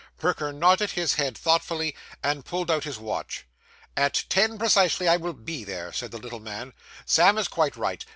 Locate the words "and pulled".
2.23-2.71